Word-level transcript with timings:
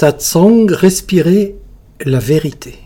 Satsang, 0.00 0.66
respirer 0.72 1.56
la 2.06 2.20
vérité. 2.20 2.78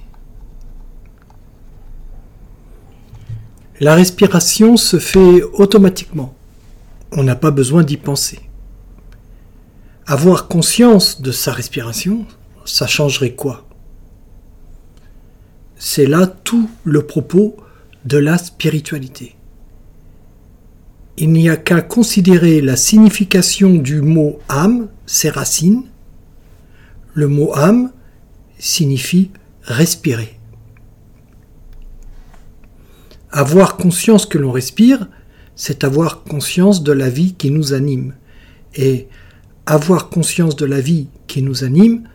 La 3.79 3.95
respiration 3.95 4.77
se 4.77 4.99
fait 4.99 5.45
automatiquement. 5.53 6.35
On 7.13 7.23
n'a 7.23 7.37
pas 7.37 7.53
besoin 7.53 7.85
d'y 7.85 7.99
penser. 7.99 8.41
Avoir 10.09 10.49
conscience 10.49 11.21
de 11.21 11.31
sa 11.31 11.53
respiration, 11.53 12.27
ça 12.65 12.89
changerait 12.89 13.37
quoi? 13.37 13.65
C'est 15.77 16.07
là 16.07 16.27
tout 16.27 16.69
le 16.83 17.07
propos 17.07 17.55
de 18.05 18.19
la 18.19 18.39
spiritualité. 18.39 19.37
Il 21.17 21.31
n'y 21.31 21.49
a 21.49 21.57
qu'à 21.57 21.81
considérer 21.81 22.61
la 22.61 22.75
signification 22.75 23.75
du 23.75 24.03
mot 24.03 24.41
âme, 24.49 24.89
ses 25.07 25.31
racines. 25.31 25.85
Le 27.15 27.29
mot 27.29 27.55
âme 27.55 27.93
signifie 28.59 29.31
respirer. 29.63 30.39
Avoir 33.31 33.77
conscience 33.77 34.27
que 34.27 34.39
l'on 34.39 34.53
respire, 34.53 35.09
c'est 35.57 35.85
avoir 35.85 36.25
conscience 36.25 36.83
de 36.83 36.93
la 36.93 37.09
vie 37.09 37.35
qui 37.35 37.51
nous 37.51 37.73
anime. 37.73 38.15
Et 38.75 39.09
avoir 39.67 40.09
conscience 40.09 40.57
de 40.57 40.67
la 40.67 40.81
vie 40.81 41.09
qui 41.27 41.43
nous 41.43 41.65
anime, 41.65 42.09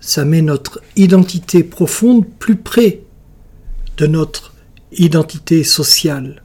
ça 0.00 0.24
met 0.24 0.42
notre 0.42 0.80
identité 0.96 1.64
profonde 1.64 2.26
plus 2.38 2.56
près 2.56 3.02
de 3.96 4.06
notre 4.06 4.54
identité 4.92 5.64
sociale, 5.64 6.42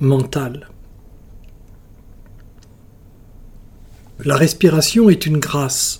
mentale. 0.00 0.68
La 4.24 4.36
respiration 4.36 5.08
est 5.08 5.26
une 5.26 5.38
grâce 5.38 5.99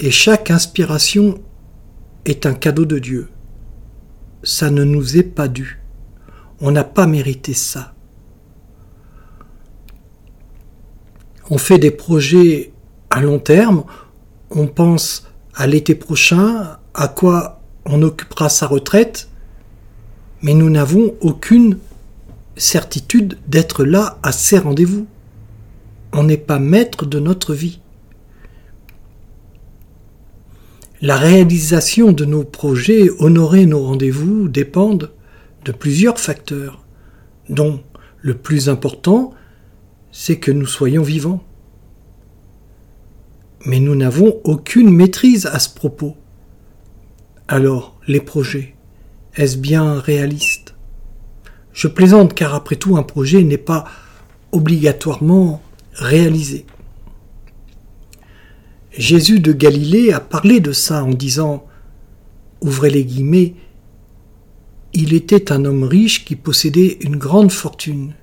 et 0.00 0.10
chaque 0.10 0.50
inspiration 0.50 1.42
est 2.24 2.46
un 2.46 2.54
cadeau 2.54 2.86
de 2.86 2.98
Dieu. 2.98 3.28
Ça 4.42 4.70
ne 4.70 4.82
nous 4.82 5.18
est 5.18 5.22
pas 5.22 5.46
dû. 5.46 5.82
On 6.60 6.70
n'a 6.70 6.84
pas 6.84 7.06
mérité 7.06 7.52
ça. 7.52 7.94
On 11.50 11.58
fait 11.58 11.78
des 11.78 11.90
projets 11.90 12.72
à 13.10 13.20
long 13.20 13.38
terme, 13.38 13.84
on 14.50 14.66
pense 14.66 15.28
à 15.54 15.66
l'été 15.66 15.94
prochain, 15.94 16.78
à 16.94 17.08
quoi 17.08 17.60
on 17.84 18.02
occupera 18.02 18.48
sa 18.48 18.66
retraite, 18.66 19.28
mais 20.42 20.54
nous 20.54 20.70
n'avons 20.70 21.14
aucune 21.20 21.76
certitude 22.56 23.36
d'être 23.48 23.84
là 23.84 24.18
à 24.22 24.32
ces 24.32 24.58
rendez-vous. 24.58 25.06
On 26.12 26.22
n'est 26.22 26.38
pas 26.38 26.58
maître 26.58 27.04
de 27.04 27.18
notre 27.18 27.52
vie. 27.52 27.80
La 31.02 31.16
réalisation 31.16 32.12
de 32.12 32.26
nos 32.26 32.44
projets, 32.44 33.08
honorer 33.20 33.64
nos 33.64 33.82
rendez-vous, 33.82 34.48
dépendent 34.48 35.10
de 35.64 35.72
plusieurs 35.72 36.20
facteurs, 36.20 36.84
dont 37.48 37.80
le 38.20 38.34
plus 38.34 38.68
important, 38.68 39.32
c'est 40.12 40.38
que 40.38 40.50
nous 40.50 40.66
soyons 40.66 41.02
vivants. 41.02 41.42
Mais 43.64 43.80
nous 43.80 43.94
n'avons 43.94 44.40
aucune 44.44 44.90
maîtrise 44.90 45.46
à 45.46 45.58
ce 45.58 45.70
propos. 45.74 46.16
Alors, 47.48 47.98
les 48.06 48.20
projets, 48.20 48.74
est-ce 49.36 49.56
bien 49.56 50.00
réaliste? 50.00 50.74
Je 51.72 51.88
plaisante 51.88 52.34
car 52.34 52.54
après 52.54 52.76
tout, 52.76 52.98
un 52.98 53.02
projet 53.02 53.42
n'est 53.42 53.56
pas 53.56 53.86
obligatoirement 54.52 55.62
réalisé. 55.94 56.66
Jésus 58.96 59.38
de 59.38 59.52
Galilée 59.52 60.12
a 60.12 60.20
parlé 60.20 60.60
de 60.60 60.72
ça 60.72 61.04
en 61.04 61.10
disant, 61.10 61.66
ouvrez 62.60 62.90
les 62.90 63.04
guillemets, 63.04 63.54
il 64.92 65.14
était 65.14 65.52
un 65.52 65.64
homme 65.64 65.84
riche 65.84 66.24
qui 66.24 66.34
possédait 66.34 66.98
une 67.00 67.16
grande 67.16 67.52
fortune. 67.52 68.14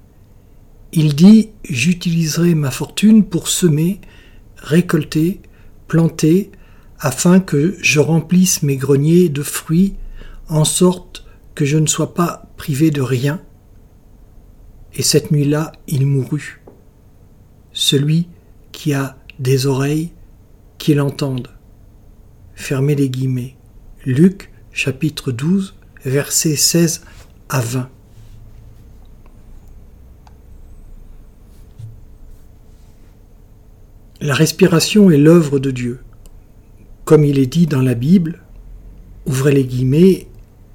Il 0.91 1.15
dit 1.15 1.49
J'utiliserai 1.63 2.55
ma 2.55 2.71
fortune 2.71 3.23
pour 3.23 3.47
semer, 3.47 4.01
récolter, 4.57 5.41
planter, 5.87 6.51
afin 6.99 7.39
que 7.39 7.77
je 7.81 7.99
remplisse 8.01 8.63
mes 8.63 8.75
greniers 8.75 9.29
de 9.29 9.43
fruits, 9.43 9.95
en 10.49 10.65
sorte 10.65 11.25
que 11.55 11.63
je 11.63 11.77
ne 11.77 11.87
sois 11.87 12.13
pas 12.13 12.51
privé 12.57 12.91
de 12.91 13.01
rien. 13.01 13.41
Et 14.93 15.03
cette 15.03 15.31
nuit-là, 15.31 15.71
il 15.87 16.05
mourut. 16.05 16.61
Celui 17.71 18.27
qui 18.71 18.93
a 18.93 19.17
des 19.39 19.67
oreilles, 19.67 20.11
qu'il 20.77 21.01
entende. 21.01 21.49
Fermez 22.55 22.95
les 22.95 23.09
guillemets. 23.09 23.55
Luc 24.05 24.51
chapitre 24.71 25.31
12 25.31 25.75
versets 26.05 26.55
16 26.55 27.01
à 27.49 27.61
20. 27.61 27.89
La 34.21 34.33
respiration 34.33 35.11
est 35.11 35.17
l'œuvre 35.17 35.59
de 35.59 35.71
Dieu. 35.71 35.99
Comme 37.05 37.23
il 37.23 37.37
est 37.39 37.45
dit 37.45 37.67
dans 37.67 37.81
la 37.81 37.93
Bible, 37.93 38.41
ouvrez 39.25 39.53
les 39.53 39.63
guillemets, 39.63 40.27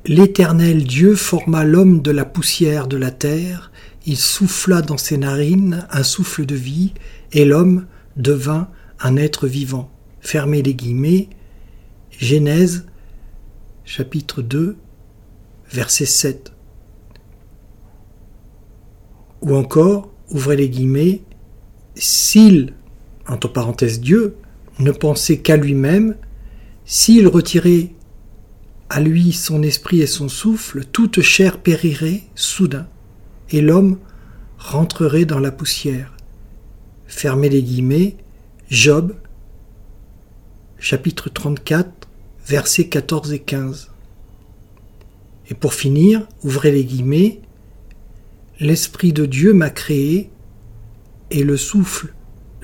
L'Éternel 0.05 0.83
Dieu 0.83 1.15
forma 1.15 1.63
l'homme 1.63 2.03
de 2.03 2.11
la 2.11 2.25
poussière 2.25 2.89
de 2.89 2.97
la 2.97 3.13
terre, 3.13 3.71
il 4.05 4.17
souffla 4.17 4.83
dans 4.83 4.97
ses 4.97 5.17
narines 5.17 5.87
un 5.93 6.03
souffle 6.03 6.45
de 6.45 6.57
vie, 6.57 6.93
et 7.31 7.45
l'homme 7.45 7.87
devint 8.17 8.69
un 8.99 9.15
être 9.17 9.47
vivant. 9.47 9.92
Fermez 10.23 10.63
les 10.63 10.75
guillemets. 10.75 11.29
Genèse 12.11 12.87
chapitre 13.85 14.41
2 14.41 14.77
verset 15.71 16.07
7. 16.07 16.53
Ou 19.41 19.57
encore, 19.57 20.11
ouvrez 20.31 20.57
les 20.57 20.69
guillemets, 20.69 21.23
s'il, 21.97 22.75
entre 23.29 23.49
parenthèses 23.49 24.01
Dieu, 24.01 24.37
ne 24.79 24.93
pensait 24.93 25.39
qu'à 25.39 25.57
lui-même, 25.57 26.17
s'il 26.85 27.27
retirait 27.27 27.91
à 28.89 29.01
lui 29.01 29.33
son 29.33 29.63
esprit 29.63 30.01
et 30.01 30.07
son 30.07 30.29
souffle, 30.29 30.85
toute 30.85 31.21
chair 31.23 31.59
périrait 31.59 32.23
soudain, 32.35 32.87
et 33.51 33.61
l'homme 33.61 33.99
rentrerait 34.59 35.25
dans 35.25 35.41
la 35.41 35.51
poussière. 35.51 36.15
Fermez 37.07 37.49
les 37.49 37.63
guillemets, 37.63 38.17
Job, 38.71 39.15
chapitre 40.83 41.29
34, 41.29 42.09
versets 42.45 42.89
14 42.89 43.33
et 43.33 43.39
15. 43.39 43.93
Et 45.49 45.55
pour 45.55 45.75
finir, 45.75 46.27
ouvrez 46.43 46.73
les 46.73 46.85
guillemets, 46.85 47.41
L'Esprit 48.61 49.13
de 49.13 49.27
Dieu 49.27 49.55
m'a 49.55 49.71
créé 49.71 50.31
et 51.31 51.43
le 51.43 51.57
souffle 51.57 52.13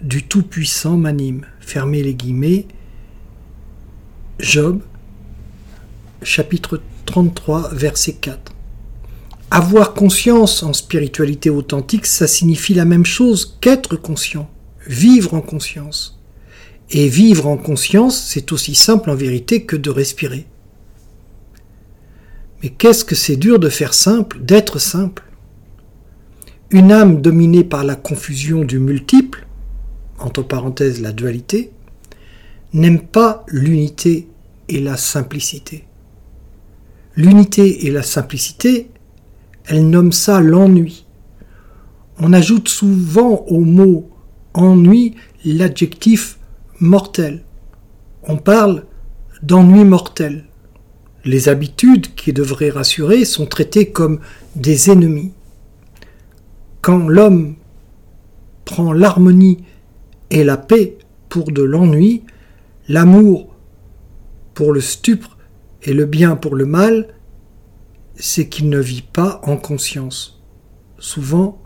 du 0.03 0.23
Tout-Puissant 0.23 0.97
m'anime. 0.97 1.47
Fermez 1.61 2.03
les 2.03 2.15
guillemets. 2.15 2.67
Job, 4.39 4.81
chapitre 6.23 6.81
33, 7.07 7.75
verset 7.75 8.15
4. 8.15 8.53
Avoir 9.51 9.95
conscience 9.95 10.63
en 10.63 10.73
spiritualité 10.73 11.51
authentique, 11.51 12.07
ça 12.07 12.27
signifie 12.27 12.75
la 12.75 12.85
même 12.85 13.07
chose 13.07 13.57
qu'être 13.61 13.97
conscient, 13.97 14.51
vivre 14.87 15.35
en 15.35 15.41
conscience. 15.41 16.18
Et 16.91 17.09
vivre 17.09 17.47
en 17.47 17.57
conscience, 17.57 18.19
c'est 18.19 18.53
aussi 18.53 18.75
simple 18.75 19.11
en 19.11 19.15
vérité 19.15 19.65
que 19.65 19.77
de 19.77 19.91
respirer. 19.91 20.47
Mais 22.63 22.71
qu'est-ce 22.71 23.05
que 23.05 23.15
c'est 23.15 23.37
dur 23.37 23.59
de 23.59 23.69
faire 23.69 23.95
simple, 23.95 24.41
d'être 24.41 24.79
simple? 24.79 25.25
Une 26.71 26.93
âme 26.93 27.21
dominée 27.21 27.65
par 27.65 27.85
la 27.85 27.95
confusion 27.95 28.65
du 28.65 28.79
multiple, 28.79 29.47
entre 30.19 30.43
parenthèses 30.43 31.01
la 31.01 31.13
dualité, 31.13 31.71
n'aime 32.73 33.01
pas 33.01 33.45
l'unité 33.49 34.29
et 34.69 34.81
la 34.81 34.97
simplicité. 34.97 35.85
L'unité 37.17 37.87
et 37.87 37.91
la 37.91 38.03
simplicité, 38.03 38.91
elle 39.67 39.89
nomme 39.89 40.13
ça 40.13 40.41
l'ennui. 40.41 41.07
On 42.19 42.33
ajoute 42.33 42.69
souvent 42.69 43.45
au 43.49 43.61
mot 43.61 44.11
ennui 44.55 45.15
l'adjectif 45.45 46.39
mortel. 46.81 47.43
On 48.23 48.37
parle 48.37 48.85
d'ennui 49.43 49.85
mortel. 49.85 50.45
Les 51.25 51.49
habitudes 51.49 52.15
qui 52.15 52.33
devraient 52.33 52.71
rassurer 52.71 53.25
sont 53.25 53.47
traitées 53.47 53.91
comme 53.91 54.21
des 54.57 54.91
ennemis. 54.91 55.33
Quand 56.81 57.09
l'homme 57.09 57.57
prend 58.65 58.93
l'harmonie 58.93 59.65
et 60.31 60.45
la 60.45 60.57
paix 60.57 60.99
pour 61.29 61.51
de 61.51 61.63
l'ennui, 61.63 62.23
l'amour 62.89 63.55
pour 64.55 64.73
le 64.73 64.81
stupre 64.81 65.37
et 65.83 65.93
le 65.93 66.07
bien 66.07 66.37
pour 66.37 66.55
le 66.55 66.67
mal, 66.67 67.15
c'est 68.17 68.49
qu'il 68.49 68.69
ne 68.69 68.81
vit 68.81 69.03
pas 69.03 69.41
en 69.45 69.57
conscience. 69.57 70.43
Souvent, 70.99 71.61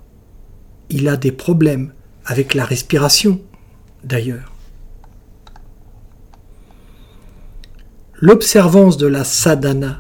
il 0.91 1.08
a 1.08 1.17
des 1.17 1.32
problèmes 1.32 1.93
avec 2.25 2.55
la 2.55 2.65
respiration, 2.65 3.41
d'ailleurs. 4.05 4.52
L'observance 8.23 8.99
de 8.99 9.09
la 9.09 9.25
sadhana, 9.25 9.99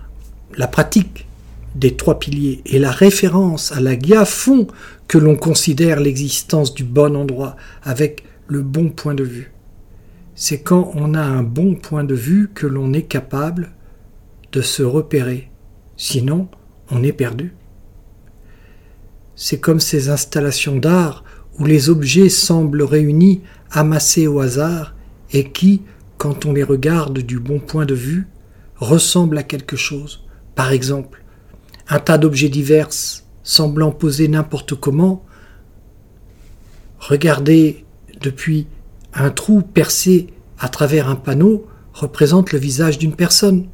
la 0.56 0.68
pratique 0.68 1.26
des 1.74 1.96
trois 1.96 2.20
piliers 2.20 2.62
et 2.66 2.78
la 2.78 2.92
référence 2.92 3.72
à 3.72 3.80
la 3.80 3.98
gya 3.98 4.24
font 4.24 4.68
que 5.08 5.18
l'on 5.18 5.34
considère 5.34 5.98
l'existence 5.98 6.72
du 6.72 6.84
bon 6.84 7.16
endroit 7.16 7.56
avec 7.82 8.22
le 8.46 8.62
bon 8.62 8.90
point 8.90 9.16
de 9.16 9.24
vue. 9.24 9.50
C'est 10.36 10.60
quand 10.60 10.92
on 10.94 11.14
a 11.14 11.20
un 11.20 11.42
bon 11.42 11.74
point 11.74 12.04
de 12.04 12.14
vue 12.14 12.48
que 12.54 12.68
l'on 12.68 12.92
est 12.92 13.02
capable 13.02 13.72
de 14.52 14.60
se 14.60 14.84
repérer. 14.84 15.50
Sinon, 15.96 16.46
on 16.92 17.02
est 17.02 17.12
perdu. 17.12 17.52
C'est 19.34 19.58
comme 19.58 19.80
ces 19.80 20.10
installations 20.10 20.76
d'art 20.76 21.24
où 21.58 21.64
les 21.64 21.90
objets 21.90 22.28
semblent 22.28 22.84
réunis, 22.84 23.40
amassés 23.72 24.28
au 24.28 24.38
hasard, 24.38 24.94
et 25.32 25.50
qui, 25.50 25.82
quand 26.22 26.46
on 26.46 26.52
les 26.52 26.62
regarde 26.62 27.18
du 27.18 27.40
bon 27.40 27.58
point 27.58 27.84
de 27.84 27.96
vue, 27.96 28.28
ressemblent 28.76 29.38
à 29.38 29.42
quelque 29.42 29.74
chose. 29.74 30.22
Par 30.54 30.70
exemple, 30.70 31.24
un 31.88 31.98
tas 31.98 32.16
d'objets 32.16 32.48
divers 32.48 32.90
semblant 33.42 33.90
posés 33.90 34.28
n'importe 34.28 34.76
comment, 34.76 35.24
regardés 37.00 37.84
depuis 38.20 38.68
un 39.12 39.30
trou 39.30 39.62
percé 39.62 40.28
à 40.60 40.68
travers 40.68 41.08
un 41.08 41.16
panneau 41.16 41.66
représente 41.92 42.52
le 42.52 42.60
visage 42.60 42.98
d'une 42.98 43.16
personne. 43.16 43.66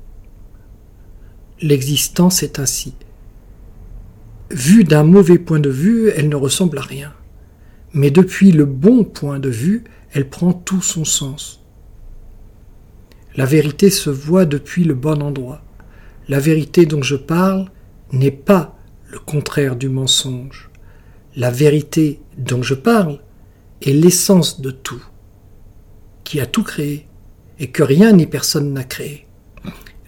L'existence 1.61 2.43
est 2.43 2.59
ainsi. 2.59 2.95
Vue 4.51 4.85
d'un 4.85 5.05
mauvais 5.05 5.39
point 5.39 5.61
de 5.61 5.69
vue, 5.69 6.09
elle 6.17 6.31
ne 6.31 6.37
ressemble 6.37 6.79
à 6.79 6.83
rien. 6.83 7.13
Mais 7.93 8.11
depuis 8.11 8.53
le 8.53 8.65
bon 8.65 9.05
point 9.05 9.39
de 9.39 9.51
vue, 9.51 9.85
elle 10.15 10.31
prend 10.31 10.55
tout 10.55 10.81
son 10.81 11.05
sens. 11.05 11.59
La 13.39 13.47
vérité 13.47 13.89
se 13.89 14.11
voit 14.11 14.47
depuis 14.47 14.83
le 14.83 14.95
bon 14.95 15.23
endroit. 15.23 15.63
La 16.29 16.41
vérité 16.41 16.87
dont 16.87 17.03
je 17.03 17.15
parle 17.15 17.71
n'est 18.11 18.33
pas 18.33 18.77
le 19.13 19.21
contraire 19.21 19.77
du 19.77 19.89
mensonge. 19.89 20.71
La 21.37 21.53
vérité 21.53 22.19
dont 22.37 22.65
je 22.65 22.75
parle 22.75 23.21
est 23.81 23.93
l'essence 23.93 24.61
de 24.61 24.73
tout, 24.73 25.05
qui 26.25 26.41
a 26.41 26.47
tout 26.47 26.65
créé, 26.65 27.07
et 27.61 27.69
que 27.69 27.85
rien 27.85 28.11
ni 28.11 28.27
personne 28.27 28.73
n'a 28.73 28.83
créé. 28.83 29.29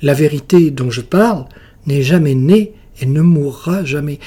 La 0.03 0.15
vérité 0.15 0.73
dont 0.73 0.91
je 0.91 1.01
parle 1.01 1.45
n'est 1.87 2.03
jamais 2.03 2.35
née 2.35 2.75
et 3.01 3.07
ne 3.07 3.21
mourra 3.21 3.85
jamais. 3.85 4.19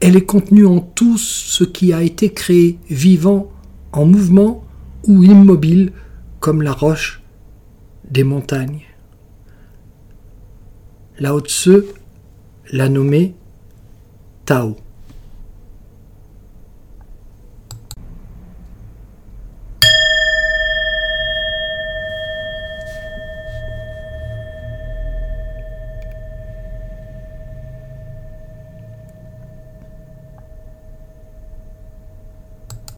Elle 0.00 0.16
est 0.16 0.24
contenue 0.24 0.64
en 0.64 0.80
tout 0.80 1.18
ce 1.18 1.62
qui 1.62 1.92
a 1.92 2.02
été 2.02 2.32
créé, 2.32 2.78
vivant, 2.88 3.52
en 3.92 4.06
mouvement 4.06 4.64
ou 5.06 5.24
immobile, 5.24 5.92
comme 6.40 6.62
la 6.62 6.72
roche 6.72 7.20
des 8.10 8.24
montagnes. 8.24 8.82
Lao 11.18 11.40
Tse 11.40 11.84
l'a 12.72 12.88
nommé 12.88 13.34
Tao. 14.44 14.76